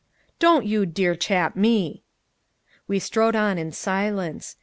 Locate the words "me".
1.55-2.01